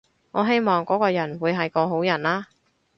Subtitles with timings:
[0.31, 2.47] 我希望嗰個人會係個好人啦